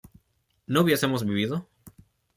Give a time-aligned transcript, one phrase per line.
[0.65, 1.67] ¿no hubiésemos vivido?